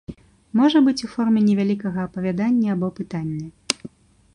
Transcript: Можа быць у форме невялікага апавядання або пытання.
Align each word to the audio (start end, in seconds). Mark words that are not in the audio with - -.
Можа 0.61 0.79
быць 0.87 1.03
у 1.07 1.09
форме 1.15 1.43
невялікага 1.49 1.99
апавядання 2.09 2.69
або 2.77 2.87
пытання. 3.03 3.45